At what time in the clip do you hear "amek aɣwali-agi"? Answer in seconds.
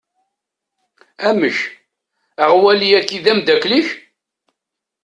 1.27-3.17